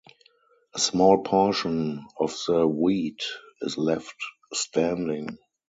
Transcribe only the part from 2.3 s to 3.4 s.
the wheat